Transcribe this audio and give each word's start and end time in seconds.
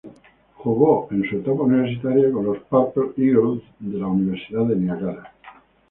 Jugó 0.55 1.09
en 1.11 1.29
su 1.29 1.35
etapa 1.35 1.61
universitaria 1.61 2.31
con 2.31 2.45
los 2.45 2.57
"Purple 2.63 3.13
Eagles" 3.23 3.61
de 3.77 3.99
la 3.99 4.07
Universidad 4.07 4.65
de 4.65 4.75
Niágara. 4.75 5.31